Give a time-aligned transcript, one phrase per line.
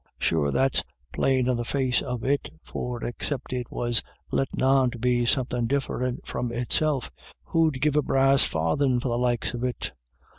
[0.17, 4.97] Sure that's plain on the face of it, for excipt it was lettin' on to
[4.97, 7.11] be somethin' diff'rint from itself,
[7.43, 9.91] who'd give a brass farthin' for the likes of it